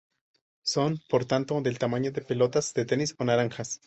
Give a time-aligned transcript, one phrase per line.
[0.63, 3.79] Son, por tanto, del tamaño de pelotas de tenis o naranjas.